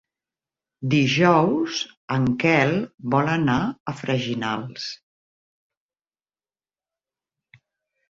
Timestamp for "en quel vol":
2.17-3.31